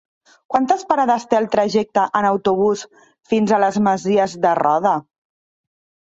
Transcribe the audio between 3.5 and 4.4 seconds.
a les Masies